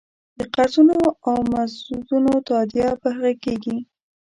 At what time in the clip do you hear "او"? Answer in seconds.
1.27-1.35